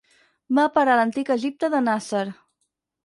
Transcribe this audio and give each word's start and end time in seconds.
Va 0.59 0.63
a 0.69 0.71
parar 0.77 0.95
a 0.95 0.99
l'antic 1.01 1.31
Egipte 1.35 1.71
de 1.75 1.83
Nàsser. 1.91 2.27